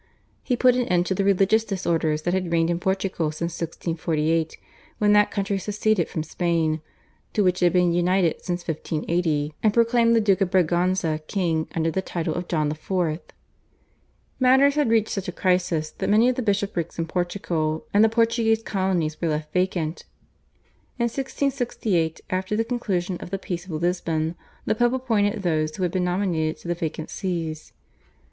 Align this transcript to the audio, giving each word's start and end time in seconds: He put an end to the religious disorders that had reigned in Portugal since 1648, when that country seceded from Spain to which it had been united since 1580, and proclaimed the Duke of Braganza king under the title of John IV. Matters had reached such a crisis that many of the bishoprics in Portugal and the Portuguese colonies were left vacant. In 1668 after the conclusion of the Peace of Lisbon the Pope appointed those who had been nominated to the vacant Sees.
He 0.41 0.57
put 0.57 0.73
an 0.75 0.87
end 0.87 1.05
to 1.05 1.13
the 1.13 1.23
religious 1.23 1.63
disorders 1.63 2.23
that 2.23 2.33
had 2.33 2.51
reigned 2.51 2.71
in 2.71 2.79
Portugal 2.79 3.29
since 3.31 3.53
1648, 3.61 4.57
when 4.97 5.13
that 5.13 5.29
country 5.29 5.59
seceded 5.59 6.09
from 6.09 6.23
Spain 6.23 6.81
to 7.33 7.43
which 7.43 7.61
it 7.61 7.67
had 7.67 7.73
been 7.73 7.93
united 7.93 8.43
since 8.43 8.67
1580, 8.67 9.53
and 9.61 9.71
proclaimed 9.75 10.15
the 10.15 10.19
Duke 10.19 10.41
of 10.41 10.49
Braganza 10.49 11.19
king 11.27 11.67
under 11.75 11.91
the 11.91 12.01
title 12.01 12.33
of 12.33 12.47
John 12.47 12.71
IV. 12.71 13.19
Matters 14.39 14.73
had 14.73 14.89
reached 14.89 15.09
such 15.11 15.27
a 15.27 15.31
crisis 15.31 15.91
that 15.91 16.09
many 16.09 16.29
of 16.29 16.35
the 16.35 16.41
bishoprics 16.41 16.97
in 16.97 17.05
Portugal 17.05 17.85
and 17.93 18.03
the 18.03 18.09
Portuguese 18.09 18.63
colonies 18.63 19.21
were 19.21 19.27
left 19.27 19.53
vacant. 19.53 20.05
In 20.97 21.03
1668 21.03 22.21
after 22.31 22.55
the 22.55 22.65
conclusion 22.65 23.17
of 23.17 23.29
the 23.29 23.37
Peace 23.37 23.65
of 23.67 23.71
Lisbon 23.73 24.33
the 24.65 24.73
Pope 24.73 24.93
appointed 24.93 25.43
those 25.43 25.75
who 25.75 25.83
had 25.83 25.91
been 25.91 26.05
nominated 26.05 26.57
to 26.63 26.67
the 26.67 26.73
vacant 26.73 27.11
Sees. 27.11 27.71